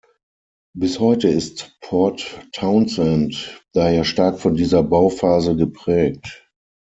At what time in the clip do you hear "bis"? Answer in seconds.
0.75-0.99